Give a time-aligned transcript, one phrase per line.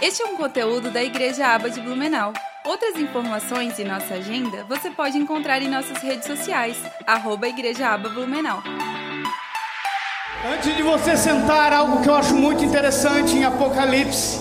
[0.00, 2.32] Este é um conteúdo da Igreja Aba de Blumenau.
[2.64, 8.08] Outras informações e nossa agenda você pode encontrar em nossas redes sociais, arroba Igreja Aba
[8.08, 8.62] Blumenau.
[10.54, 14.40] Antes de você sentar, algo que eu acho muito interessante em Apocalipse,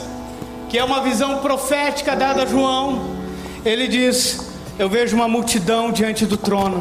[0.70, 3.18] que é uma visão profética dada a João,
[3.66, 6.80] ele diz: Eu vejo uma multidão diante do trono.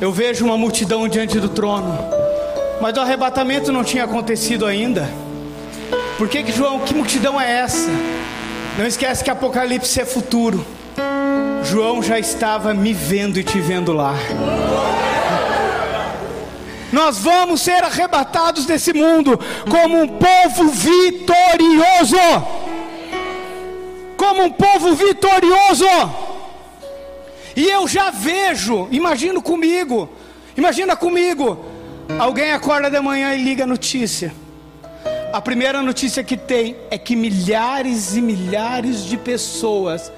[0.00, 1.96] Eu vejo uma multidão diante do trono.
[2.80, 5.08] Mas o arrebatamento não tinha acontecido ainda.
[6.18, 7.90] Por que, que João, que multidão é essa?
[8.78, 10.64] Não esquece que Apocalipse é futuro.
[11.62, 14.14] João já estava me vendo e te vendo lá.
[16.90, 19.38] Nós vamos ser arrebatados desse mundo
[19.68, 22.16] como um povo vitorioso.
[24.16, 25.84] Como um povo vitorioso.
[27.54, 30.08] E eu já vejo, imagino comigo,
[30.56, 31.62] imagina comigo,
[32.18, 34.32] alguém acorda de manhã e liga a notícia.
[35.32, 40.10] A primeira notícia que tem é que milhares e milhares de pessoas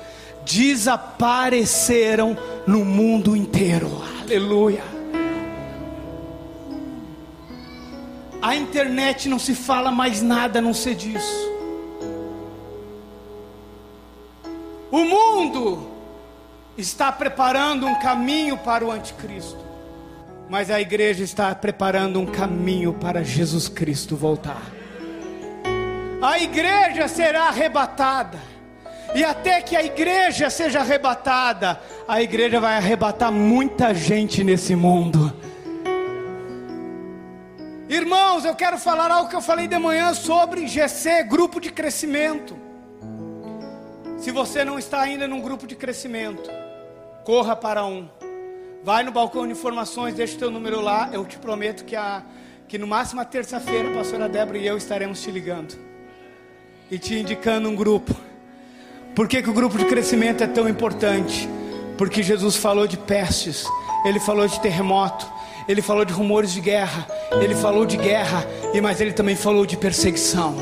[0.45, 3.91] desapareceram no mundo inteiro.
[4.23, 4.83] Aleluia.
[8.41, 11.49] A internet não se fala mais nada a não ser disso.
[14.91, 15.89] O mundo
[16.77, 19.59] está preparando um caminho para o anticristo,
[20.49, 24.78] mas a igreja está preparando um caminho para Jesus Cristo voltar.
[26.21, 28.39] A igreja será arrebatada.
[29.15, 35.33] E até que a igreja seja arrebatada, a igreja vai arrebatar muita gente nesse mundo.
[37.89, 42.59] Irmãos, eu quero falar algo que eu falei de manhã sobre GC, grupo de crescimento.
[44.19, 46.51] Se você não está ainda num grupo de crescimento,
[47.25, 48.09] corra para um.
[48.83, 51.09] Vai no balcão de informações, deixa o teu número lá.
[51.13, 52.23] Eu te prometo que, a,
[52.67, 55.88] que no máximo a terça-feira a pastora Débora e eu estaremos te ligando
[56.91, 58.15] e te indicando um grupo.
[59.15, 61.49] Por que, que o grupo de crescimento é tão importante?
[61.97, 63.65] Porque Jesus falou de pestes,
[64.05, 65.27] ele falou de terremoto,
[65.69, 67.07] ele falou de rumores de guerra,
[67.43, 70.57] ele falou de guerra, e mas ele também falou de perseguição.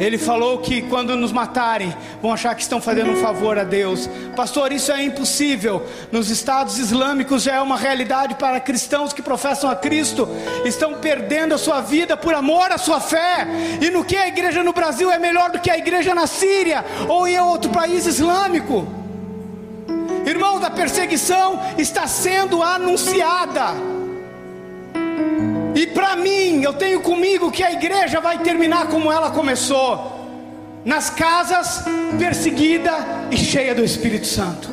[0.00, 4.08] Ele falou que quando nos matarem, vão achar que estão fazendo um favor a Deus.
[4.34, 5.86] Pastor, isso é impossível.
[6.10, 10.26] Nos estados islâmicos já é uma realidade para cristãos que professam a Cristo,
[10.64, 13.46] estão perdendo a sua vida por amor à sua fé.
[13.78, 16.82] E no que a igreja no Brasil é melhor do que a igreja na Síria
[17.06, 18.88] ou em outro país islâmico?
[20.24, 23.89] Irmãos, a perseguição está sendo anunciada.
[25.80, 30.28] E para mim, eu tenho comigo que a igreja vai terminar como ela começou
[30.84, 31.82] nas casas
[32.18, 32.92] perseguida
[33.30, 34.68] e cheia do Espírito Santo.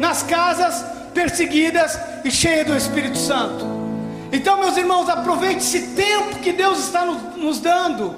[0.00, 0.84] Nas casas
[1.14, 3.64] perseguidas e cheia do Espírito Santo.
[4.32, 8.16] Então, meus irmãos, aproveite esse tempo que Deus está nos, dando.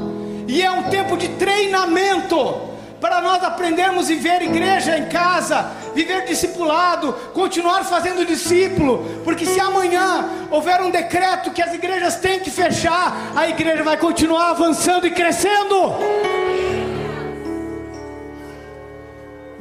[0.49, 2.71] E é um tempo de treinamento
[3.03, 9.59] para nós aprendermos a viver igreja em casa, viver discipulado, continuar fazendo discípulo, porque se
[9.59, 15.09] amanhã houver um decreto que as igrejas têm que fechar, a igreja vai continuar avançando
[15.09, 15.75] e crescendo.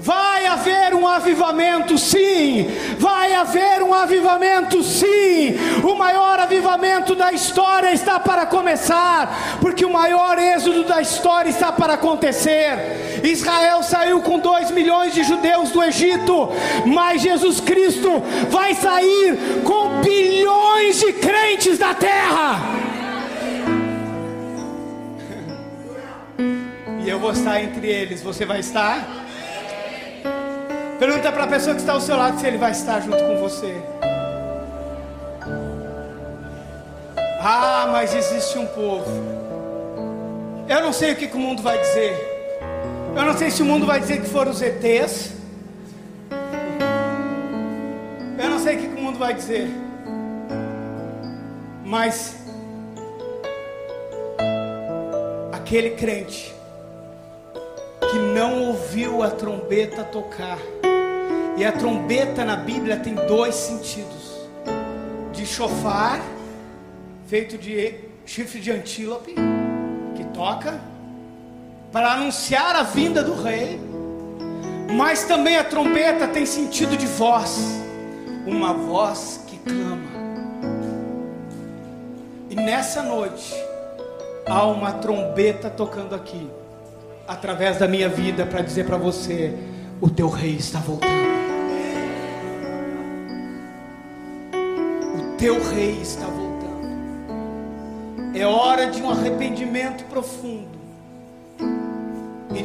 [0.07, 2.65] Vai haver um avivamento, sim.
[2.97, 5.57] Vai haver um avivamento, sim.
[5.83, 11.73] O maior avivamento da história está para começar, porque o maior êxodo da história está
[11.73, 13.19] para acontecer.
[13.21, 16.51] Israel saiu com dois milhões de judeus do Egito,
[16.85, 22.61] mas Jesus Cristo vai sair com bilhões de crentes da terra.
[27.03, 28.21] E eu vou estar entre eles.
[28.21, 29.26] Você vai estar?
[30.99, 33.37] Pergunta para a pessoa que está ao seu lado se ele vai estar junto com
[33.37, 33.79] você.
[37.39, 39.05] Ah, mas existe um povo.
[40.67, 42.15] Eu não sei o que, que o mundo vai dizer.
[43.15, 45.33] Eu não sei se o mundo vai dizer que foram os ETs.
[48.39, 49.69] Eu não sei o que, que o mundo vai dizer.
[51.85, 52.37] Mas
[55.53, 56.53] aquele crente
[58.09, 60.57] que não ouviu a trombeta tocar
[61.57, 64.47] e a trombeta na Bíblia tem dois sentidos:
[65.33, 66.21] de chofar,
[67.25, 67.95] feito de
[68.25, 69.33] chifre de antílope,
[70.15, 70.79] que toca,
[71.91, 73.79] para anunciar a vinda do rei,
[74.93, 77.59] mas também a trombeta tem sentido de voz,
[78.45, 80.07] uma voz que clama.
[82.51, 83.51] E nessa noite,
[84.45, 86.47] há uma trombeta tocando aqui,
[87.27, 89.57] através da minha vida, para dizer para você:
[89.99, 91.36] o teu rei está voltando.
[95.37, 96.87] Teu rei está voltando.
[98.35, 100.77] É hora de um arrependimento profundo.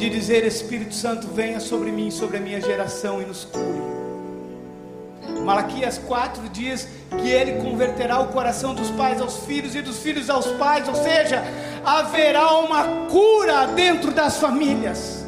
[0.03, 3.93] de dizer: Espírito Santo, venha sobre mim, sobre a minha geração e nos cure.
[5.45, 10.29] Malaquias 4 diz que ele converterá o coração dos pais aos filhos e dos filhos
[10.29, 11.45] aos pais, ou seja,
[11.85, 15.25] haverá uma cura dentro das famílias.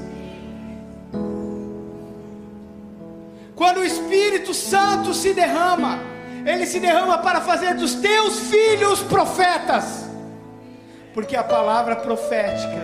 [3.55, 6.14] Quando o Espírito Santo se derrama,
[6.45, 10.09] ele se derrama para fazer dos teus filhos profetas,
[11.15, 12.83] porque a palavra profética,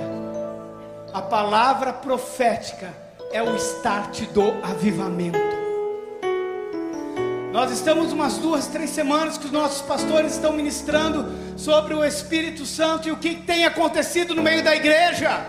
[1.12, 2.88] a palavra profética
[3.32, 5.38] é o start do avivamento.
[7.52, 12.64] Nós estamos umas duas, três semanas que os nossos pastores estão ministrando sobre o Espírito
[12.64, 15.44] Santo e o que tem acontecido no meio da igreja.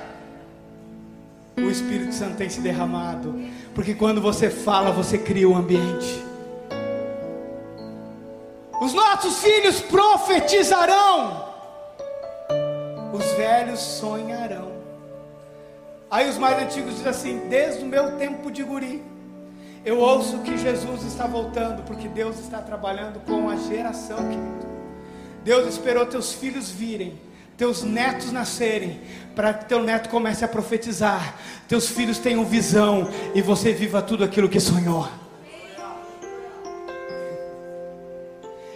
[1.58, 3.40] O Espírito Santo tem se derramado,
[3.76, 6.31] porque quando você fala, você cria o um ambiente.
[8.92, 11.46] Os nossos filhos profetizarão,
[13.14, 14.70] os velhos sonharão.
[16.10, 19.02] Aí os mais antigos dizem assim: desde o meu tempo de guri,
[19.86, 24.68] eu ouço que Jesus está voltando, porque Deus está trabalhando com a geração, querido.
[25.42, 27.18] Deus esperou teus filhos virem,
[27.56, 29.00] teus netos nascerem,
[29.34, 34.26] para que teu neto comece a profetizar, teus filhos tenham visão e você viva tudo
[34.26, 35.08] aquilo que sonhou.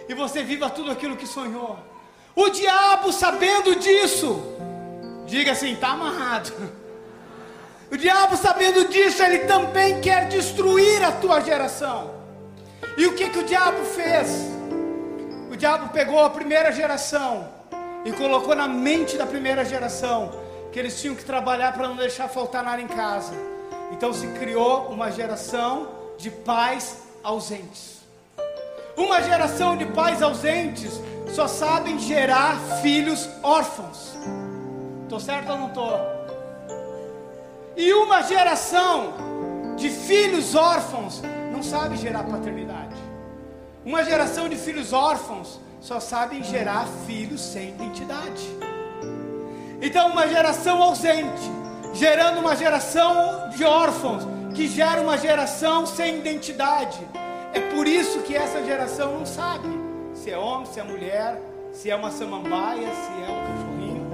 [0.08, 1.78] E você viva tudo aquilo que sonhou.
[2.34, 4.42] O diabo, sabendo disso,
[5.26, 6.52] diga assim: está amarrado.
[7.88, 12.10] O diabo, sabendo disso, ele também quer destruir a tua geração.
[12.96, 14.28] E o que, que o diabo fez?
[15.52, 17.48] O diabo pegou a primeira geração
[18.04, 20.32] e colocou na mente da primeira geração
[20.72, 23.32] que eles tinham que trabalhar para não deixar faltar nada em casa.
[23.92, 25.88] Então se criou uma geração
[26.18, 27.95] de pais ausentes.
[28.96, 34.16] Uma geração de pais ausentes só sabem gerar filhos órfãos.
[35.08, 35.90] Tô certo ou não tô?
[37.76, 39.12] E uma geração
[39.76, 41.20] de filhos órfãos
[41.52, 42.96] não sabe gerar paternidade.
[43.84, 48.48] Uma geração de filhos órfãos só sabe gerar filhos sem identidade.
[49.80, 51.50] Então, uma geração ausente,
[51.92, 54.22] gerando uma geração de órfãos,
[54.54, 56.98] que gera uma geração sem identidade.
[57.56, 59.66] É por isso que essa geração não sabe
[60.12, 61.40] se é homem, se é mulher,
[61.72, 64.10] se é uma samambaia, se é um cachorrinho.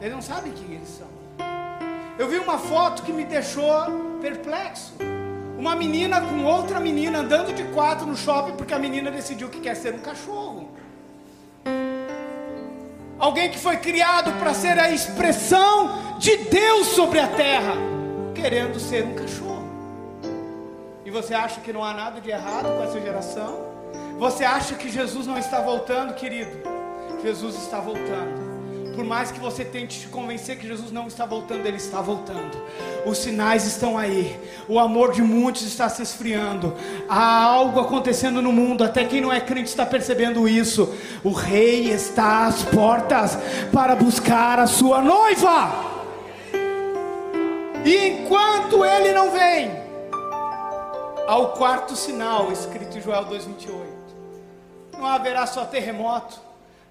[0.00, 1.08] Eles não sabem quem eles são.
[2.18, 3.70] Eu vi uma foto que me deixou
[4.22, 4.94] perplexo.
[5.58, 9.60] Uma menina com outra menina andando de quatro no shopping porque a menina decidiu que
[9.60, 10.70] quer ser um cachorro.
[13.18, 17.74] Alguém que foi criado para ser a expressão de Deus sobre a terra,
[18.34, 19.45] querendo ser um cachorro.
[21.06, 23.60] E você acha que não há nada de errado com essa geração?
[24.18, 26.50] Você acha que Jesus não está voltando, querido?
[27.22, 28.44] Jesus está voltando.
[28.96, 32.60] Por mais que você tente te convencer que Jesus não está voltando, Ele está voltando.
[33.06, 34.36] Os sinais estão aí.
[34.68, 36.74] O amor de muitos está se esfriando.
[37.08, 38.82] Há algo acontecendo no mundo.
[38.82, 40.92] Até quem não é crente está percebendo isso.
[41.22, 43.38] O Rei está às portas
[43.72, 45.72] para buscar a sua noiva.
[47.84, 49.85] E enquanto Ele não vem,
[51.26, 53.86] ao quarto sinal escrito em Joel 2:28,
[54.92, 56.38] não haverá só terremoto,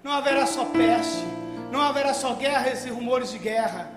[0.02, 1.24] não haverá só peste
[1.70, 3.90] não haverá só guerras e rumores de guerra,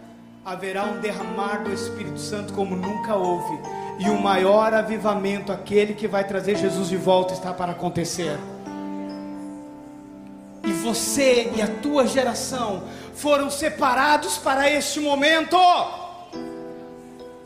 [0.43, 3.59] haverá um derramar do Espírito Santo como nunca houve,
[3.99, 8.37] e o maior avivamento, aquele que vai trazer Jesus de volta, está para acontecer.
[10.63, 12.83] E você e a tua geração
[13.13, 15.57] foram separados para este momento.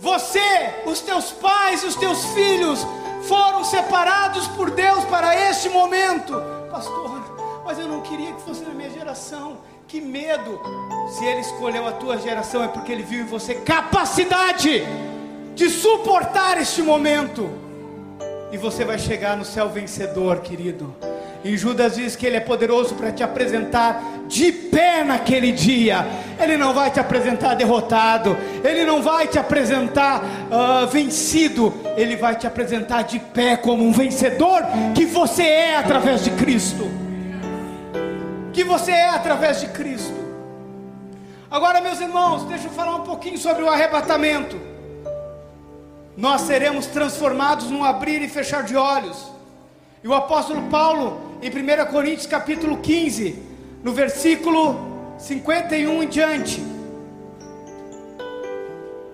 [0.04, 2.86] Você, os teus pais, os teus filhos
[3.22, 6.34] foram separados por Deus para este momento.
[6.70, 7.24] Pastor,
[7.64, 9.60] mas eu não queria que fosse na minha geração.
[9.88, 10.60] Que medo!
[11.10, 14.84] Se Ele escolheu a tua geração, é porque Ele viu em você capacidade
[15.56, 17.50] de suportar este momento.
[18.52, 20.94] E você vai chegar no céu vencedor, querido.
[21.44, 26.06] E Judas diz que Ele é poderoso para te apresentar de pé naquele dia.
[26.40, 28.38] Ele não vai te apresentar derrotado.
[28.64, 31.74] Ele não vai te apresentar uh, vencido.
[31.98, 34.64] Ele vai te apresentar de pé como um vencedor
[34.96, 37.04] que você é através de Cristo
[38.54, 40.14] que você é através de Cristo.
[41.50, 44.60] Agora, meus irmãos, deixa eu falar um pouquinho sobre o arrebatamento.
[46.16, 49.32] Nós seremos transformados num abrir e fechar de olhos.
[50.04, 51.52] E o apóstolo Paulo, em 1
[51.92, 53.38] Coríntios capítulo 15,
[53.84, 54.80] no versículo
[55.20, 56.64] 51 em diante.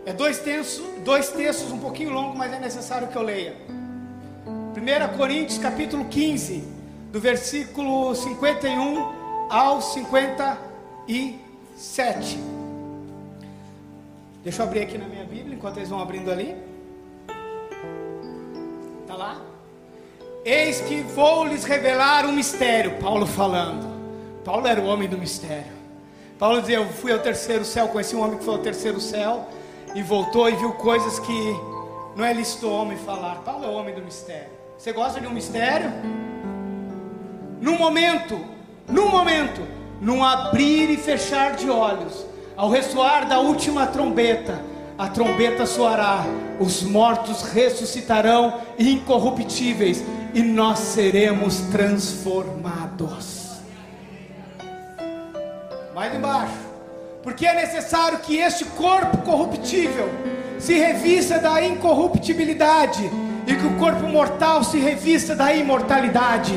[0.06, 3.56] É dois textos, dois textos um pouquinho longo, mas é necessário que eu leia.
[4.46, 6.64] 1 Coríntios capítulo 15,
[7.12, 12.40] do versículo 51 ao 57.
[14.44, 16.56] Deixa eu abrir aqui na minha Bíblia enquanto eles vão abrindo ali.
[19.08, 19.42] Tá lá?
[20.46, 23.88] Eis que vou lhes revelar um mistério, Paulo falando.
[24.44, 25.80] Paulo era o homem do mistério.
[26.38, 29.48] Paulo dizia: Eu fui ao terceiro céu, conheci um homem que foi ao terceiro céu
[29.94, 31.56] e voltou e viu coisas que
[32.16, 33.36] não é lícito homem falar.
[33.46, 34.50] Paulo é o homem do mistério.
[34.78, 35.92] Você gosta de um mistério?
[37.60, 38.40] Num momento,
[38.88, 39.62] num momento,
[40.00, 44.62] num abrir e fechar de olhos, ao ressoar da última trombeta,
[44.98, 46.24] a trombeta soará,
[46.60, 50.04] os mortos ressuscitarão incorruptíveis
[50.34, 53.50] e nós seremos transformados.
[55.94, 56.70] Mais embaixo.
[57.24, 60.10] Porque é necessário que este corpo corruptível
[60.58, 63.10] se revista da incorruptibilidade
[63.46, 66.54] e que o corpo mortal se revista da imortalidade.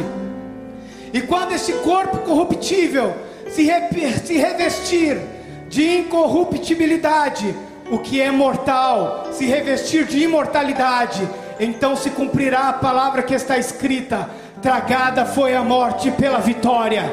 [1.13, 3.15] E quando esse corpo corruptível
[3.51, 5.21] se, re se revestir
[5.69, 7.55] de incorruptibilidade,
[7.91, 13.59] o que é mortal se revestir de imortalidade, então se cumprirá a palavra que está
[13.59, 14.29] escrita:
[14.61, 17.05] tragada foi a morte pela vitória.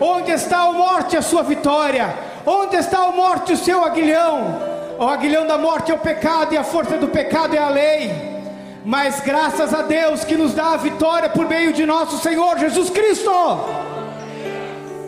[0.00, 2.14] Onde está a morte, a sua vitória?
[2.44, 4.60] Onde está a morte, o seu aguilhão?
[4.98, 8.36] O aguilhão da morte é o pecado e a força do pecado é a lei
[8.86, 12.88] mas graças a Deus que nos dá a vitória por meio de nosso Senhor Jesus
[12.88, 13.32] Cristo.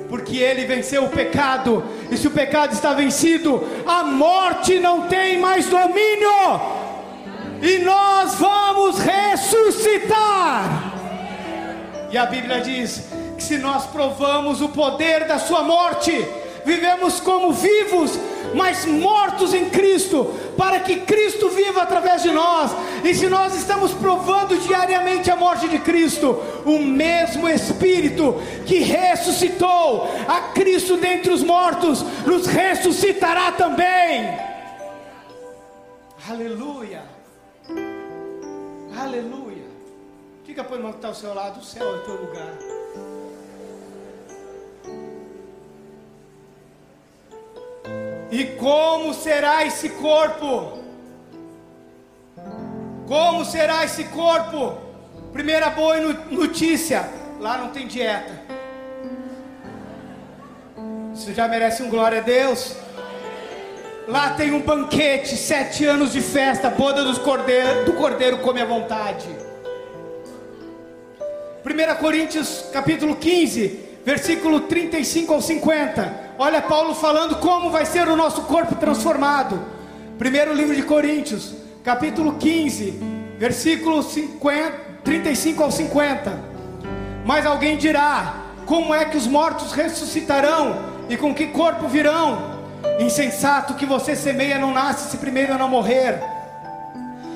[0.09, 5.39] Porque Ele venceu o pecado, e se o pecado está vencido, a morte não tem
[5.39, 6.61] mais domínio,
[7.63, 10.93] e nós vamos ressuscitar.
[12.11, 13.05] E a Bíblia diz
[13.37, 16.13] que se nós provamos o poder da Sua morte,
[16.65, 18.19] vivemos como vivos
[18.55, 22.71] mas mortos em Cristo, para que Cristo viva através de nós.
[23.05, 30.09] E se nós estamos provando diariamente a morte de Cristo, o mesmo Espírito que ressuscitou
[30.27, 34.39] a Cristo dentre os mortos, nos ressuscitará também.
[36.29, 37.03] Aleluia.
[39.01, 39.69] Aleluia.
[40.45, 42.53] Diga para o irmão que está ao seu lado: o céu é o teu lugar.
[48.31, 50.83] E como será esse corpo?
[53.07, 54.77] Como será esse corpo?
[55.33, 58.43] Primeira boa notícia: lá não tem dieta.
[61.15, 62.88] Isso já merece um glória a Deus.
[64.09, 68.65] Lá tem um banquete, sete anos de festa, boda dos cordeiro, do cordeiro come à
[68.65, 69.29] vontade.
[71.63, 76.33] 1 Coríntios capítulo 15, versículo 35 ao 50.
[76.39, 79.61] Olha Paulo falando como vai ser o nosso corpo transformado.
[80.19, 81.53] Primeiro livro de Coríntios,
[81.85, 82.99] capítulo 15,
[83.37, 84.73] versículo 50,
[85.05, 86.33] 35 ao 50.
[87.27, 90.97] Mas alguém dirá: Como é que os mortos ressuscitarão?
[91.11, 92.58] E com que corpo virão?
[93.01, 96.21] Insensato que você semeia não nasce se primeiro não morrer.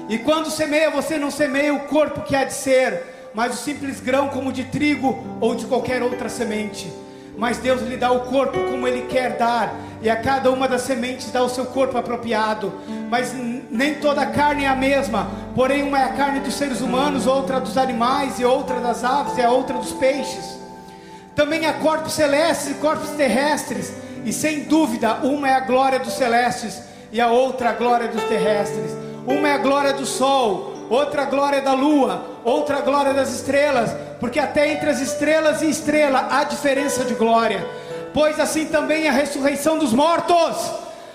[0.08, 4.00] E quando semeia, você não semeia o corpo que há de ser, mas o simples
[4.00, 6.92] grão como de trigo ou de qualquer outra semente
[7.36, 10.82] mas Deus lhe dá o corpo como Ele quer dar, e a cada uma das
[10.82, 12.72] sementes dá o seu corpo apropriado.
[13.08, 13.34] Mas
[13.70, 17.60] nem toda carne é a mesma, porém, uma é a carne dos seres humanos, outra
[17.60, 20.60] dos animais, e outra das aves, e a outra dos peixes.
[21.34, 23.92] Também há corpos celestes e corpos terrestres,
[24.24, 28.22] e sem dúvida, uma é a glória dos celestes, e a outra a glória dos
[28.24, 28.92] terrestres.
[29.26, 33.32] Uma é a glória do sol, outra a glória da lua, outra a glória das
[33.32, 33.90] estrelas
[34.22, 37.66] porque até entre as estrelas e estrela há diferença de glória.
[38.14, 40.70] Pois assim também a ressurreição dos mortos.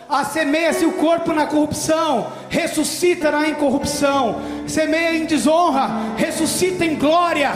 [0.10, 4.42] Assemeia-se o corpo na corrupção, ressuscita na incorrupção.
[4.68, 7.54] Semeia em desonra, ressuscita em glória.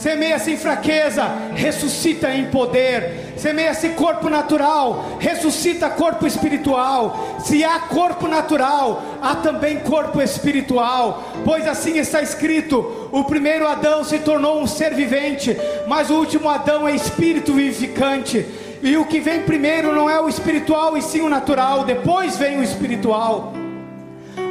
[0.00, 3.34] Semeia-se em fraqueza, ressuscita em poder.
[3.36, 7.36] Semeia-se corpo natural, ressuscita corpo espiritual.
[7.40, 11.22] Se há corpo natural, há também corpo espiritual.
[11.44, 15.54] Pois assim está escrito: o primeiro Adão se tornou um ser vivente,
[15.86, 18.46] mas o último Adão é espírito vivificante.
[18.82, 22.58] E o que vem primeiro não é o espiritual e sim o natural, depois vem
[22.58, 23.52] o espiritual.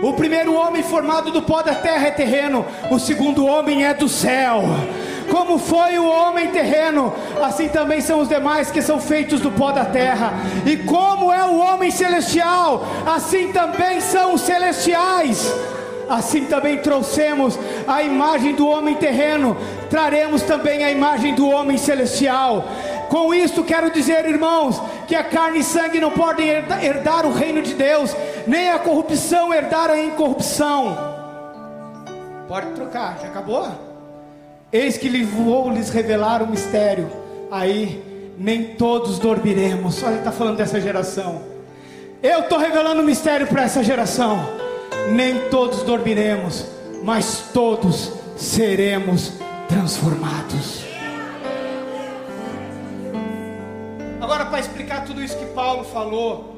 [0.03, 4.08] O primeiro homem formado do pó da terra é terreno, o segundo homem é do
[4.08, 4.62] céu.
[5.29, 9.71] Como foi o homem terreno, assim também são os demais que são feitos do pó
[9.71, 10.33] da terra.
[10.65, 15.53] E como é o homem celestial, assim também são os celestiais
[16.09, 17.57] assim também trouxemos
[17.88, 19.55] a imagem do homem terreno,
[19.89, 22.65] traremos também a imagem do homem celestial.
[23.09, 27.62] Com isso quero dizer, irmãos, que a carne e sangue não podem herdar o reino
[27.62, 28.15] de Deus,
[28.48, 30.98] nem a corrupção herdar a incorrupção.
[32.48, 33.88] Pode trocar, já acabou?
[34.71, 37.09] Eis que lhe vou lhes revelar o mistério.
[37.49, 40.03] Aí nem todos dormiremos.
[40.03, 41.41] Olha, está falando dessa geração
[42.21, 44.38] Eu estou revelando um mistério para essa geração.
[45.11, 46.65] Nem todos dormiremos,
[47.03, 49.33] mas todos seremos
[49.67, 50.83] transformados.
[54.21, 56.55] Agora, para explicar tudo isso que Paulo falou,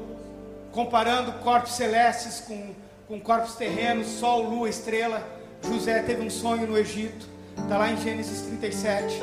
[0.72, 2.74] comparando corpos celestes com,
[3.08, 5.26] com corpos terrenos, sol, lua, estrela,
[5.62, 9.22] José teve um sonho no Egito, está lá em Gênesis 37.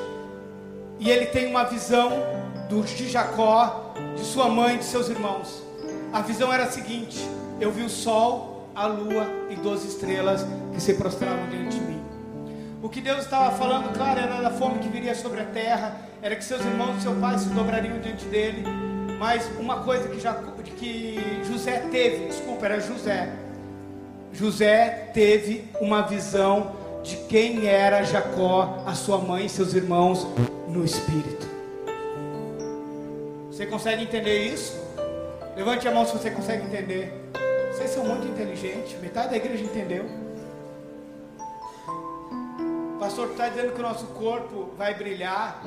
[1.00, 2.12] E ele tem uma visão
[2.70, 5.64] do, de Jacó, de sua mãe, de seus irmãos.
[6.12, 7.20] A visão era a seguinte:
[7.60, 12.02] eu vi o sol, a lua e doze estrelas que se prostravam diante de mim.
[12.82, 16.36] O que Deus estava falando, claro, era da fome que viria sobre a terra, era
[16.36, 18.64] que seus irmãos e seu pai se dobrariam diante dele.
[19.20, 23.30] Mas uma coisa que, Jacó, que José teve, desculpa, era José.
[24.32, 26.72] José teve uma visão
[27.04, 30.28] de quem era Jacó, a sua mãe e seus irmãos
[30.68, 31.48] no espírito.
[33.50, 34.80] Você consegue entender isso?
[35.56, 37.14] Levante a mão se você consegue entender.
[37.72, 40.06] Vocês são muito inteligentes, metade da igreja entendeu.
[43.00, 45.64] Pastor está dizendo que o nosso corpo vai brilhar.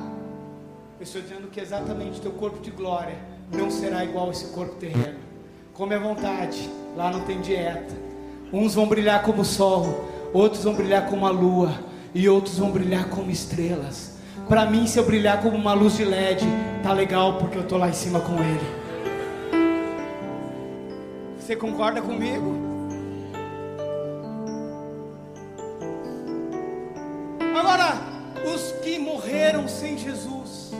[0.99, 3.15] Eu estou dizendo que exatamente teu corpo de glória
[3.51, 5.19] não será igual esse corpo terreno.
[5.73, 7.93] Come à vontade, lá não tem dieta.
[8.51, 11.71] Uns vão brilhar como o sol, outros vão brilhar como a lua,
[12.13, 14.13] e outros vão brilhar como estrelas.
[14.47, 16.45] Para mim, se eu brilhar como uma luz de LED,
[16.81, 18.83] tá legal porque eu tô lá em cima com ele.
[21.39, 22.55] Você concorda comigo?
[27.55, 27.93] Agora,
[28.53, 30.71] os que morreram sem Jesus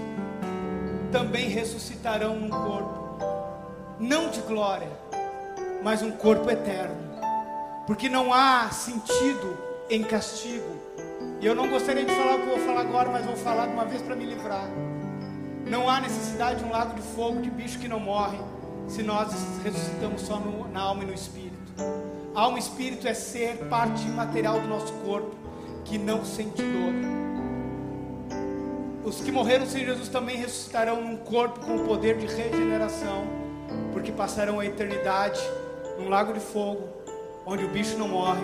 [1.12, 3.20] também ressuscitarão num corpo,
[4.00, 4.90] não de glória,
[5.84, 7.13] mas um corpo eterno,
[7.86, 9.58] porque não há sentido
[9.90, 10.82] em castigo.
[11.42, 13.68] E eu não gostaria de falar o que eu vou falar agora, mas vou falar
[13.68, 14.68] de uma vez para me livrar.
[15.66, 18.38] Não há necessidade de um lago de fogo de bicho que não morre
[18.88, 21.54] se nós ressuscitamos só no, na alma e no espírito.
[22.36, 25.36] Alma e espírito é ser parte material do nosso corpo
[25.86, 26.94] que não sente dor.
[29.04, 33.26] Os que morreram sem Jesus também ressuscitarão num corpo com o poder de regeneração,
[33.92, 35.42] porque passarão a eternidade
[36.00, 36.88] num lago de fogo,
[37.46, 38.44] onde o bicho não morre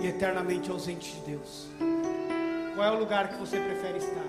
[0.00, 1.66] e eternamente ausente de Deus.
[2.74, 4.24] Qual é o lugar que você prefere estar?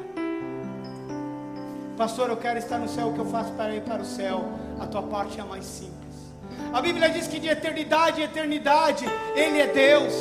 [1.98, 4.46] Pastor, eu quero estar no céu, o que eu faço para ir para o céu?
[4.80, 5.92] A tua parte é a mais simples.
[6.74, 9.06] A Bíblia diz que de eternidade em eternidade,
[9.36, 10.14] Ele é Deus.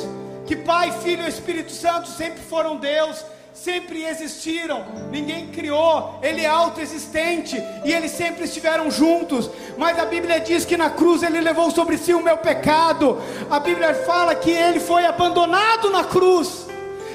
[0.45, 6.47] Que Pai, Filho e Espírito Santo sempre foram Deus, sempre existiram, ninguém criou, Ele é
[6.47, 9.49] autoexistente e eles sempre estiveram juntos.
[9.77, 13.21] Mas a Bíblia diz que na cruz Ele levou sobre si o meu pecado.
[13.49, 16.70] A Bíblia fala que Ele foi abandonado na cruz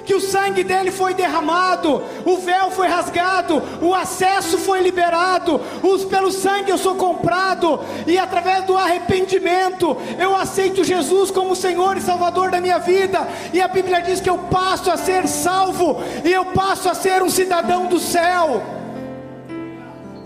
[0.06, 6.04] que o sangue dele foi derramado, o véu foi rasgado, o acesso foi liberado, os,
[6.04, 12.00] pelo sangue eu sou comprado, e através do arrependimento eu aceito Jesus como Senhor e
[12.00, 16.32] Salvador da minha vida, e a Bíblia diz que eu passo a ser salvo, e
[16.32, 18.75] eu passo a ser um cidadão do céu.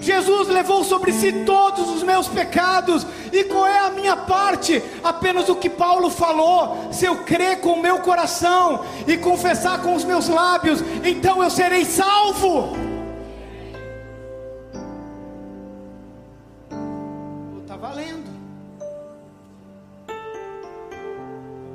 [0.00, 4.82] Jesus levou sobre si todos os meus pecados, e qual é a minha parte?
[5.04, 9.94] Apenas o que Paulo falou: se eu crer com o meu coração e confessar com
[9.94, 12.76] os meus lábios, então eu serei salvo.
[17.62, 18.30] Está valendo,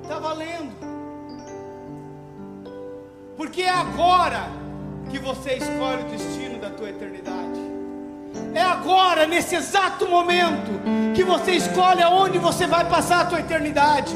[0.02, 0.76] está valendo,
[3.38, 4.50] porque é agora
[5.10, 7.55] que você escolhe o destino da tua eternidade.
[8.56, 10.72] É agora, nesse exato momento,
[11.14, 14.16] que você escolhe aonde você vai passar a tua eternidade.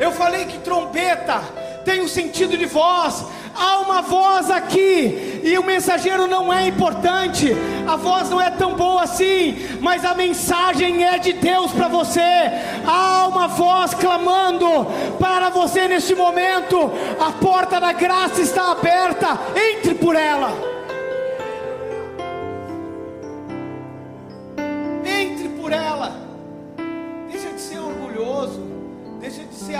[0.00, 1.40] Eu falei que trombeta
[1.86, 3.24] tem um sentido de voz.
[3.54, 7.56] Há uma voz aqui e o mensageiro não é importante.
[7.86, 12.50] A voz não é tão boa assim, mas a mensagem é de Deus para você.
[12.84, 14.66] Há uma voz clamando
[15.20, 16.90] para você neste momento.
[17.20, 19.38] A porta da graça está aberta.
[19.54, 20.75] Entre por ela.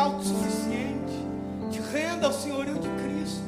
[0.07, 1.27] Autossuficiente,
[1.71, 3.47] de renda ao senhorio de Cristo.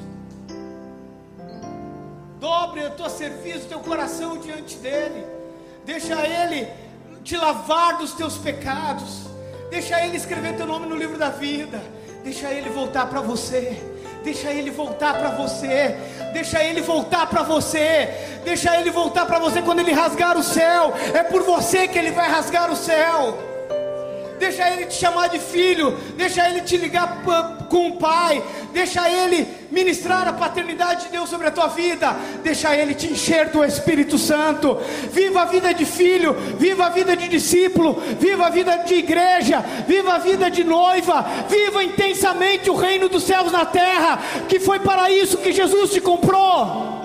[2.41, 5.25] Dobre a tua serviço, teu coração diante dele.
[5.85, 6.69] Deixa ele
[7.25, 9.27] te lavar dos teus pecados.
[9.71, 11.81] Deixa ele escrever teu nome no livro da vida.
[12.23, 13.83] Deixa ele voltar para você.
[14.23, 15.97] Deixa ele voltar para você.
[16.33, 18.41] Deixa ele voltar para você.
[18.45, 20.93] Deixa ele voltar para você quando ele rasgar o céu.
[21.15, 23.48] É por você que ele vai rasgar o céu.
[24.39, 25.97] Deixa ele te chamar de filho.
[26.17, 27.23] Deixa ele te ligar
[27.69, 28.43] com o pai.
[28.73, 33.49] Deixa ele ministrar a paternidade de Deus sobre a tua vida, deixa Ele te encher
[33.51, 34.79] do Espírito Santo.
[35.13, 39.65] Viva a vida de filho, viva a vida de discípulo, viva a vida de igreja,
[39.87, 44.79] viva a vida de noiva, viva intensamente o reino dos céus na terra, que foi
[44.81, 46.98] para isso que Jesus te comprou.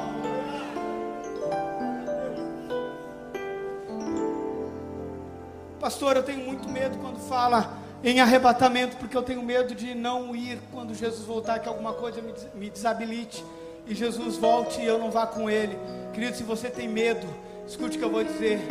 [5.84, 10.34] Pastor, eu tenho muito medo quando fala em arrebatamento, porque eu tenho medo de não
[10.34, 12.24] ir quando Jesus voltar, que alguma coisa
[12.56, 13.44] me desabilite
[13.86, 15.78] e Jesus volte e eu não vá com Ele.
[16.14, 17.28] Querido, se você tem medo,
[17.68, 18.62] escute o que eu vou dizer.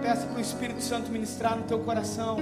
[0.00, 2.36] Peça para o Espírito Santo ministrar no teu coração.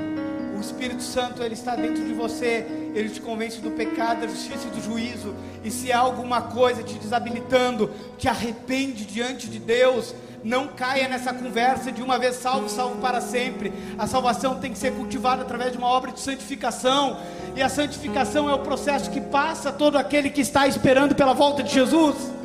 [0.54, 2.66] O Espírito Santo, ele está dentro de você.
[2.94, 5.34] Ele te convence do pecado, da justiça e do juízo.
[5.64, 11.32] E se há alguma coisa te desabilitando, te arrepende diante de Deus não caia nessa
[11.32, 13.72] conversa de uma vez salvo, salvo para sempre.
[13.98, 17.18] A salvação tem que ser cultivada através de uma obra de santificação.
[17.56, 21.62] E a santificação é o processo que passa todo aquele que está esperando pela volta
[21.62, 22.38] de Jesus.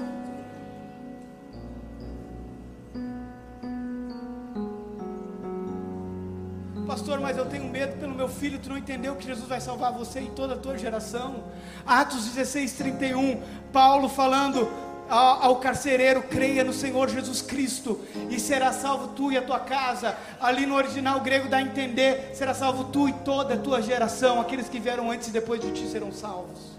[6.94, 9.92] Pastor, mas eu tenho medo pelo meu filho, tu não entendeu que Jesus vai salvar
[9.92, 11.44] você e toda a tua geração.
[11.86, 14.70] Atos 16, 31, Paulo falando
[15.10, 20.18] ao carcereiro: creia no Senhor Jesus Cristo e será salvo tu e a tua casa.
[20.40, 24.40] Ali no original grego dá a entender: será salvo tu e toda a tua geração.
[24.42, 26.74] Aqueles que vieram antes e depois de ti serão salvos.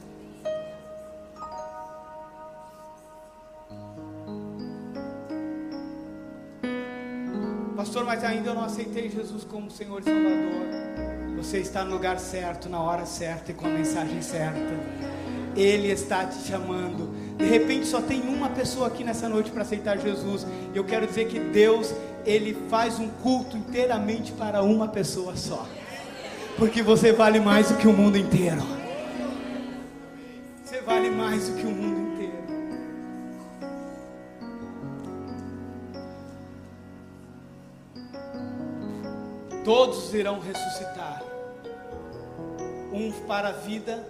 [7.77, 11.37] Pastor, mas ainda eu não aceitei Jesus como Senhor e Salvador.
[11.37, 14.73] Você está no lugar certo, na hora certa e com a mensagem certa.
[15.55, 17.24] Ele está te chamando.
[17.37, 20.47] De repente só tem uma pessoa aqui nessa noite para aceitar Jesus.
[20.75, 21.93] Eu quero dizer que Deus,
[22.25, 25.67] ele faz um culto inteiramente para uma pessoa só.
[26.57, 28.63] Porque você vale mais do que o mundo inteiro.
[30.65, 32.35] Você vale mais do que o mundo inteiro.
[39.65, 41.23] Todos irão ressuscitar.
[42.93, 44.07] Uns para a vida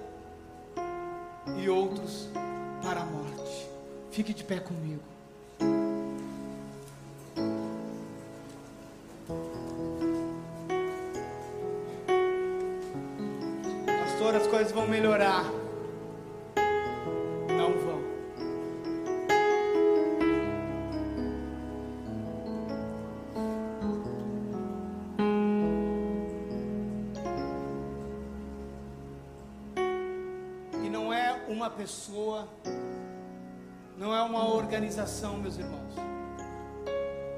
[1.56, 2.53] e outros para
[2.92, 3.68] a morte.
[4.10, 5.13] Fique de pé comigo.
[31.64, 32.46] Uma pessoa
[33.96, 35.94] não é uma organização, meus irmãos.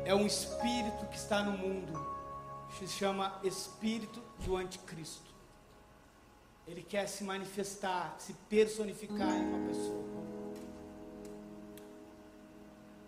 [0.05, 1.93] É um espírito que está no mundo.
[2.77, 5.31] Se chama espírito do anticristo.
[6.67, 10.05] Ele quer se manifestar, se personificar em uma pessoa.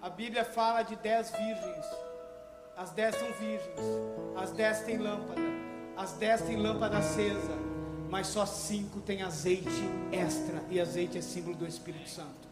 [0.00, 1.86] A Bíblia fala de dez virgens.
[2.76, 3.80] As dez são virgens.
[4.36, 5.42] As dez têm lâmpada.
[5.96, 7.67] As dez têm lâmpada acesa.
[8.10, 9.68] Mas só cinco têm azeite
[10.10, 10.62] extra.
[10.70, 12.48] E azeite é símbolo do Espírito Santo.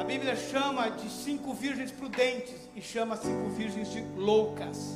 [0.00, 4.94] A Bíblia chama de cinco virgens prudentes e chama cinco virgens de loucas.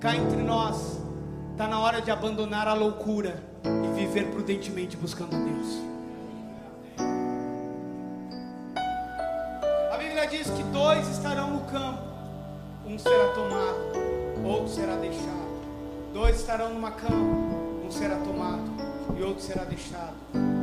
[0.00, 0.98] Cá entre nós,
[1.52, 5.82] está na hora de abandonar a loucura e viver prudentemente buscando Deus.
[9.92, 12.02] A Bíblia diz que dois estarão no campo,
[12.86, 15.43] um será tomado, outro será deixado.
[16.14, 18.70] Dois estarão numa cama, um será tomado
[19.18, 20.14] e outro será deixado.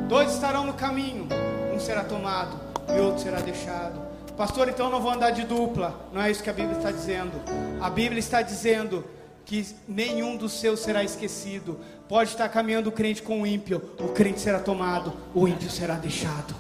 [0.08, 1.28] Dois estarão no caminho,
[1.76, 4.00] um será tomado e outro será deixado.
[4.38, 6.08] Pastor, então não vou andar de dupla.
[6.14, 7.34] Não é isso que a Bíblia está dizendo.
[7.82, 9.04] A Bíblia está dizendo
[9.44, 11.78] que nenhum dos seus será esquecido.
[12.08, 15.96] Pode estar caminhando o crente com o ímpio, o crente será tomado, o ímpio será
[15.96, 16.56] deixado.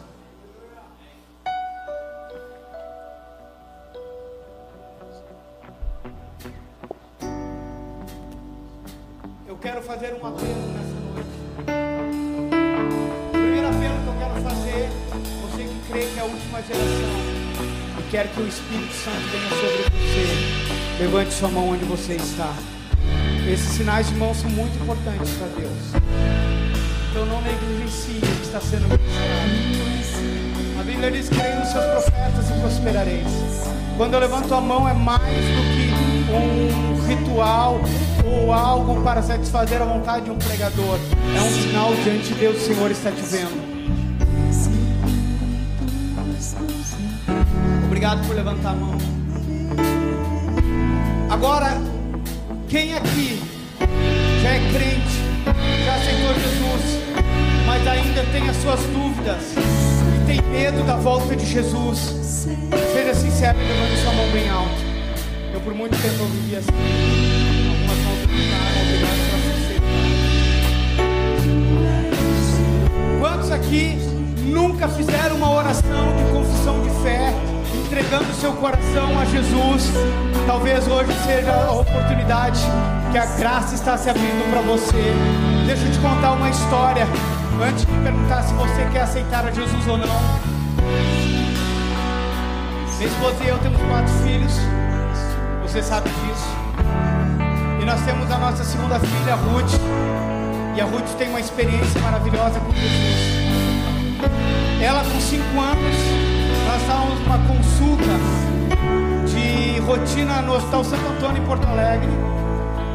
[18.41, 22.53] Que o Espírito Santo venha sobre você, levante sua mão onde você está.
[23.47, 25.71] Esses sinais de mão são muito importantes para Deus.
[27.09, 29.09] Então não negligencie o que está sendo ministrado.
[30.79, 33.27] A Bíblia diz: creia nos seus profetas e prosperareis.
[33.97, 35.91] Quando eu levanto a mão é mais do que
[36.33, 37.79] um ritual
[38.25, 40.97] ou algo para satisfazer a vontade de um pregador.
[41.37, 43.60] É um sinal diante de Deus, o Senhor está te vendo.
[48.01, 48.97] Obrigado por levantar a mão.
[51.29, 51.77] Agora,
[52.67, 53.39] quem aqui
[54.41, 55.21] já é crente,
[55.85, 56.99] já aceitou Jesus,
[57.67, 62.47] mas ainda tem as suas dúvidas e tem medo da volta de Jesus,
[62.91, 64.81] seja sincero e levante sua mão bem alto.
[65.53, 66.71] Eu por muito tempo vivi assim.
[67.69, 69.91] Algumas mãos obrigado pela sinceridade.
[73.19, 73.95] Quantos aqui
[74.47, 79.91] nunca fizeram uma oração de confissão de fé, entregando seu coração a Jesus?
[80.45, 82.59] Talvez hoje seja a oportunidade
[83.11, 85.13] que a graça está se abrindo para você.
[85.65, 87.07] Deixa eu te contar uma história
[87.61, 90.51] antes de perguntar se você quer aceitar a Jesus ou não.
[92.97, 94.53] Minha esposa e eu temos quatro filhos,
[95.63, 96.47] você sabe disso.
[97.81, 99.73] E nós temos a nossa segunda filha, Ruth.
[100.75, 103.41] E a Ruth tem uma experiência maravilhosa com Jesus.
[104.79, 105.95] Ela com cinco anos,
[106.71, 108.11] nós estávamos numa consulta
[109.27, 112.07] de rotina no Hospital Santo Antônio em Porto Alegre.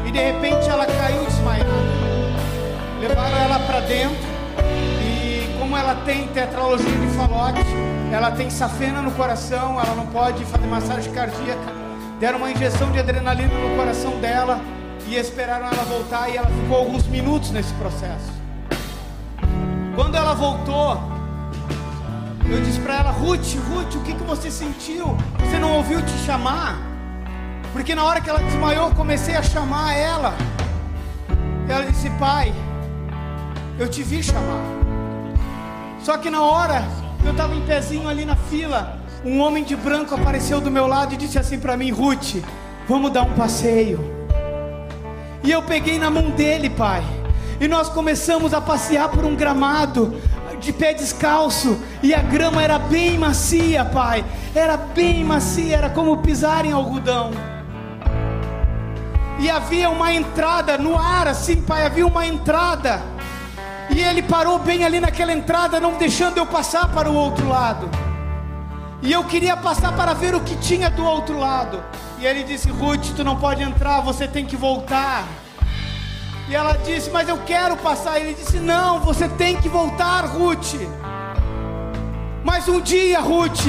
[0.03, 1.69] E de repente ela caiu desmaiada.
[2.99, 4.17] Levaram ela para dentro.
[5.03, 7.53] E como ela tem tetralogia de Fallot,
[8.11, 11.77] ela tem safena no coração, ela não pode fazer massagem cardíaca.
[12.19, 14.59] Deram uma injeção de adrenalina no coração dela
[15.07, 18.33] e esperaram ela voltar e ela ficou alguns minutos nesse processo.
[19.93, 21.16] Quando ela voltou,
[22.49, 25.17] eu disse para ela, Ruth, Ruth, o que, que você sentiu?
[25.39, 26.81] Você não ouviu te chamar?
[27.73, 30.33] Porque na hora que ela desmaiou, eu comecei a chamar ela.
[31.67, 32.53] Ela disse, pai,
[33.77, 34.63] eu te vi chamar.
[36.01, 36.83] Só que na hora
[37.25, 41.13] eu estava em pezinho ali na fila, um homem de branco apareceu do meu lado
[41.13, 42.35] e disse assim para mim, Ruth,
[42.87, 43.99] vamos dar um passeio.
[45.43, 47.03] E eu peguei na mão dele, pai.
[47.59, 50.15] E nós começamos a passear por um gramado
[50.59, 54.23] de pé descalço, e a grama era bem macia, pai.
[54.53, 57.31] Era bem macia, era como pisar em algodão.
[59.39, 63.01] E havia uma entrada no ar, assim, pai, havia uma entrada.
[63.89, 67.89] E ele parou bem ali naquela entrada, não deixando eu passar para o outro lado.
[69.01, 71.83] E eu queria passar para ver o que tinha do outro lado.
[72.19, 75.25] E ele disse: Ruth, tu não pode entrar, você tem que voltar.
[76.49, 78.19] E ela disse: Mas eu quero passar.
[78.19, 80.75] Ele disse: Não, você tem que voltar, Ruth.
[82.43, 83.67] Mas um dia, Ruth,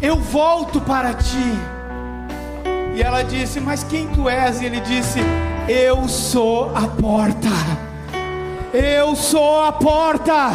[0.00, 1.58] eu volto para ti.
[2.94, 4.60] E ela disse: Mas quem tu és?
[4.60, 5.18] E ele disse:
[5.68, 7.48] Eu sou a porta.
[8.72, 10.50] Eu sou a porta.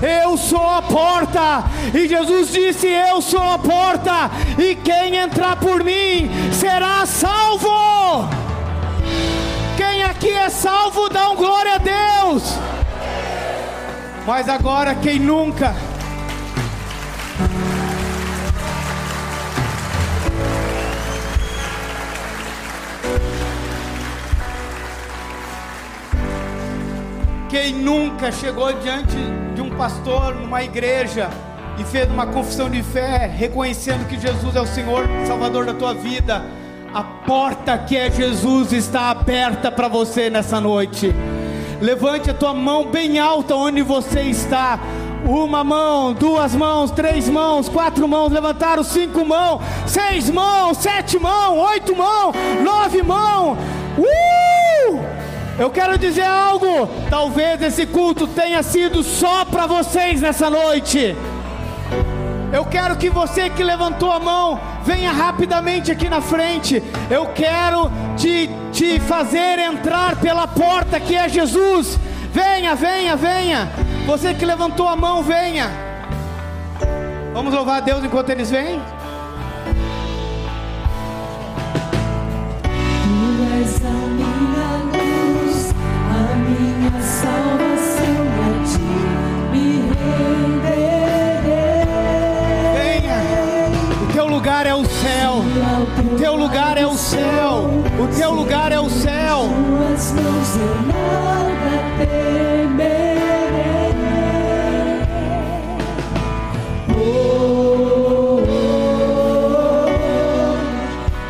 [0.00, 1.64] Eu sou a porta.
[1.92, 4.30] E Jesus disse: Eu sou a porta.
[4.56, 8.37] E quem entrar por mim será salvo.
[10.48, 12.42] É salvo, dá um glória a Deus.
[14.26, 15.74] Mas agora, quem nunca.
[27.50, 29.18] Quem nunca chegou diante
[29.54, 31.28] de um pastor numa igreja
[31.78, 35.92] e fez uma confissão de fé, reconhecendo que Jesus é o Senhor, Salvador da tua
[35.92, 36.42] vida?
[36.92, 41.14] A porta que é Jesus está aberta para você nessa noite.
[41.80, 44.80] Levante a tua mão bem alta onde você está.
[45.26, 51.58] Uma mão, duas mãos, três mãos, quatro mãos, levantaram cinco mãos, seis mãos, sete mãos,
[51.70, 53.58] oito mãos, nove mãos.
[53.98, 54.98] Uh!
[55.58, 56.88] Eu quero dizer algo.
[57.10, 61.14] Talvez esse culto tenha sido só para vocês nessa noite.
[62.52, 66.82] Eu quero que você que levantou a mão venha rapidamente aqui na frente.
[67.10, 71.98] Eu quero te, te fazer entrar pela porta que é Jesus.
[72.32, 73.68] Venha, venha, venha.
[74.06, 75.70] Você que levantou a mão, venha.
[77.34, 78.80] Vamos louvar a Deus enquanto eles vêm.
[96.68, 97.70] Lugar é o céu.
[97.98, 99.48] O teu lugar é o céu.
[99.48, 103.48] Tuas mãos eu nada temerei.
[106.94, 107.00] Oh,
[108.20, 109.86] oh, oh,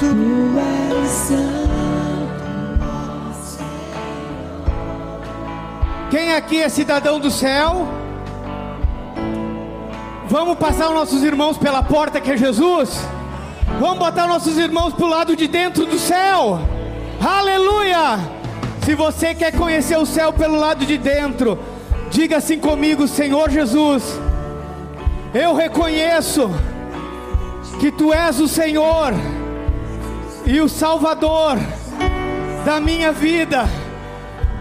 [0.01, 0.07] tu
[0.59, 2.40] és santo,
[6.11, 7.87] Quem aqui é cidadão do céu?
[10.29, 13.17] Vamos passar os nossos irmãos pela porta que é Jesus?
[13.78, 16.58] Vamos botar nossos irmãos para o lado de dentro do céu.
[17.20, 18.18] Aleluia!
[18.84, 21.56] Se você quer conhecer o céu pelo lado de dentro,
[22.10, 24.18] diga assim comigo, Senhor Jesus.
[25.32, 26.50] Eu reconheço
[27.78, 29.12] que tu és o Senhor
[30.44, 31.56] e o Salvador
[32.64, 33.64] da minha vida.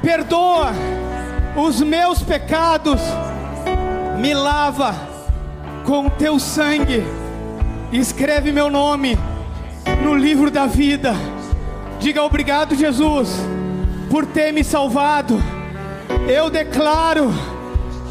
[0.01, 0.73] Perdoa
[1.55, 3.01] os meus pecados
[4.19, 4.95] Me lava
[5.85, 7.16] com o teu sangue.
[7.91, 9.17] Escreve meu nome
[10.03, 11.13] no livro da vida.
[11.99, 13.29] Diga obrigado, Jesus,
[14.09, 15.41] por ter me salvado.
[16.27, 17.33] Eu declaro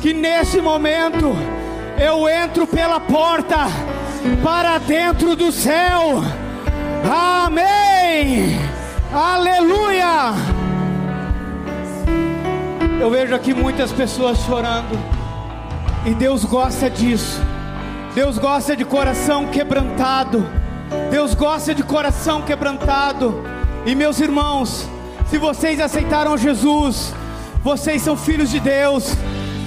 [0.00, 1.36] que nesse momento
[1.98, 3.66] eu entro pela porta
[4.42, 6.22] para dentro do céu.
[7.44, 8.58] Amém.
[9.12, 10.32] Aleluia.
[12.98, 14.98] Eu vejo aqui muitas pessoas chorando.
[16.06, 17.40] E Deus gosta disso.
[18.16, 20.48] Deus gosta de coração quebrantado.
[21.10, 23.44] Deus gosta de coração quebrantado.
[23.84, 24.88] E meus irmãos,
[25.28, 27.12] se vocês aceitaram Jesus,
[27.62, 29.12] vocês são filhos de Deus.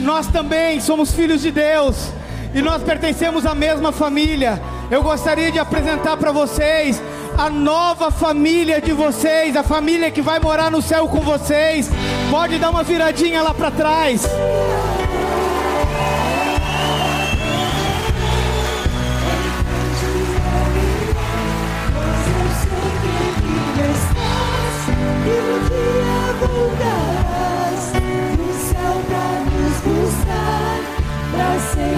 [0.01, 2.09] Nós também somos filhos de Deus.
[2.51, 4.59] E nós pertencemos à mesma família.
[4.89, 6.99] Eu gostaria de apresentar para vocês
[7.37, 11.87] a nova família de vocês, a família que vai morar no céu com vocês.
[12.31, 14.27] Pode dar uma viradinha lá para trás.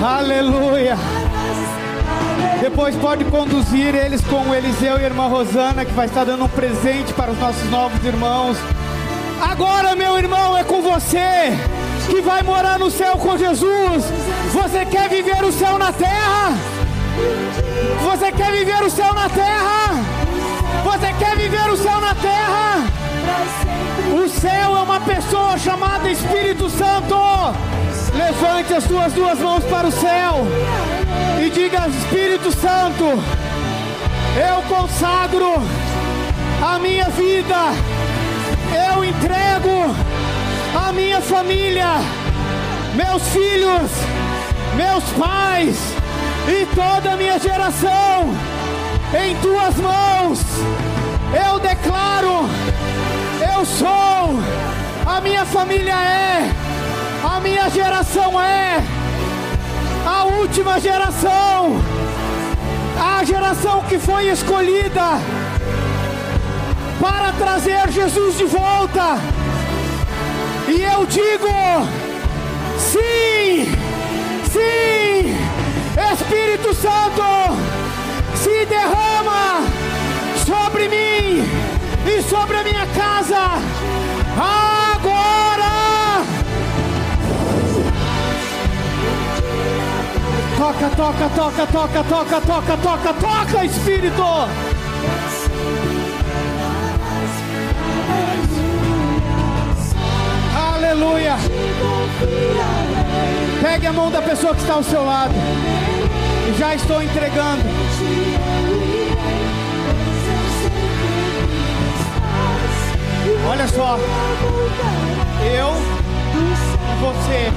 [0.03, 0.97] Aleluia.
[2.59, 6.45] Depois pode conduzir eles com o Eliseu e a irmã Rosana, que vai estar dando
[6.45, 8.57] um presente para os nossos novos irmãos.
[9.41, 11.51] Agora, meu irmão, é com você
[12.09, 14.03] que vai morar no céu com Jesus.
[14.51, 16.70] Você quer viver o céu na terra?
[24.41, 27.15] Céu é uma pessoa chamada Espírito Santo.
[28.15, 30.47] Levante as suas duas mãos para o céu
[31.39, 33.05] e diga: Espírito Santo,
[34.49, 35.61] eu consagro
[36.59, 37.55] a minha vida,
[38.89, 39.95] eu entrego
[40.75, 41.99] a minha família,
[42.95, 43.91] meus filhos,
[44.75, 45.77] meus pais
[46.47, 48.33] e toda a minha geração
[49.23, 50.39] em tuas mãos.
[51.47, 52.49] Eu declaro,
[53.61, 54.39] eu sou,
[55.05, 56.51] a minha família é,
[57.23, 58.83] a minha geração é,
[60.03, 61.79] a última geração,
[62.99, 65.19] a geração que foi escolhida
[66.99, 69.19] para trazer Jesus de volta.
[70.67, 71.47] E eu digo:
[72.79, 73.71] sim,
[74.51, 75.37] sim,
[76.11, 77.21] Espírito Santo,
[78.33, 79.61] se derrama
[80.47, 81.20] sobre mim
[82.05, 83.37] e sobre a minha casa.
[84.37, 85.71] Agora!
[90.57, 94.23] Toca, toca, toca, toca, toca, toca, toca, toca, Espírito!
[100.55, 101.35] Aleluia!
[103.61, 105.33] Pegue a mão da pessoa que está ao seu lado.
[106.57, 107.63] Já estou entregando.
[113.51, 113.97] Olha só,
[115.43, 115.67] eu
[116.37, 117.51] e você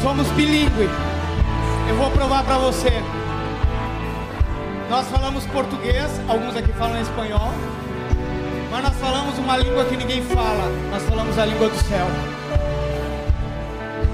[0.00, 0.88] somos bilíngue.
[1.88, 2.92] Eu vou provar para você.
[4.88, 7.50] Nós falamos português, alguns aqui falam espanhol,
[8.70, 10.70] mas nós falamos uma língua que ninguém fala.
[10.92, 12.06] Nós falamos a língua do céu.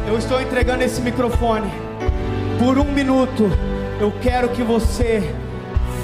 [0.09, 1.71] Eu estou entregando esse microfone
[2.59, 3.51] por um minuto.
[4.01, 5.23] Eu quero que você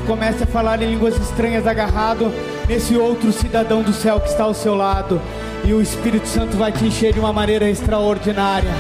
[0.07, 2.31] comece a falar em línguas estranhas agarrado
[2.69, 5.21] nesse outro cidadão do céu que está ao seu lado.
[5.65, 8.71] E o Espírito Santo vai te encher de uma maneira extraordinária.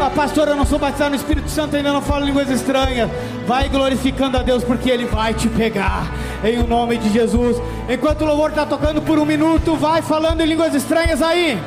[0.00, 3.08] Ah, pastor, eu não sou batizado no Espírito Santo, ainda não falo línguas estranhas.
[3.46, 6.10] Vai glorificando a Deus, porque Ele vai te pegar,
[6.42, 7.56] em o nome de Jesus.
[7.88, 11.60] Enquanto o louvor está tocando por um minuto, vai falando em línguas estranhas aí.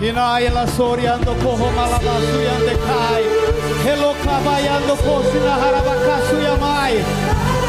[0.00, 3.24] Inaela soriando porro malabasu yandekai.
[3.86, 7.61] Hello kabayando posina harabakasu yamai.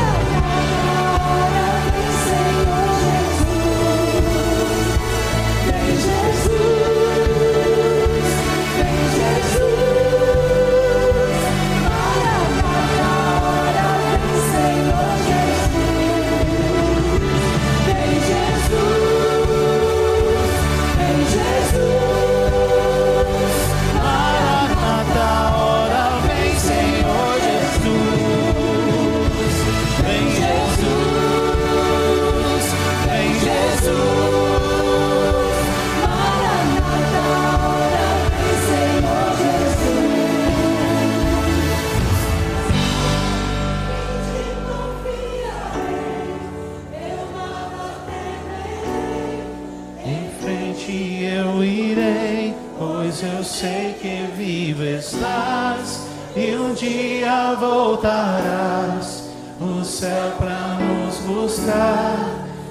[50.86, 59.32] ti eu irei, pois eu sei que vivo estás e um dia voltarás.
[59.62, 62.18] O céu para nos buscar,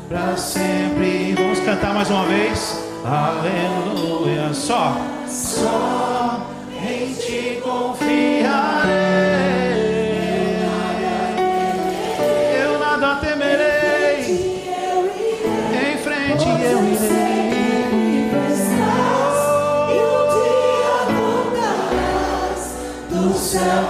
[0.09, 1.35] para sempre.
[1.35, 2.83] Vamos cantar mais uma vez.
[3.05, 4.53] Aleluia.
[4.53, 4.95] Só,
[5.27, 6.47] só
[6.87, 9.12] em ti confiarei.